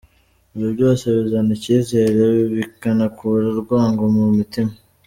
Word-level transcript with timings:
Ibyo 0.53 0.69
byose 0.75 1.03
bizana 1.15 1.51
icyizere 1.57 2.23
bikanakura 2.55 3.45
urwango 3.53 4.03
mu 4.15 4.23
mitima. 4.39 4.73